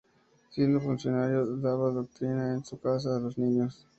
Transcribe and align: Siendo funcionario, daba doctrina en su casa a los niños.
Siendo 0.49 0.81
funcionario, 0.81 1.45
daba 1.57 1.91
doctrina 1.91 2.53
en 2.55 2.65
su 2.65 2.79
casa 2.79 3.15
a 3.15 3.19
los 3.19 3.37
niños. 3.37 3.85